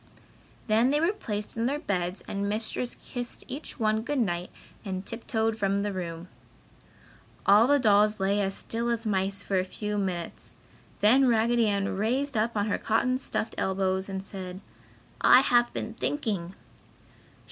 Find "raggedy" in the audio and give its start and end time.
11.27-11.67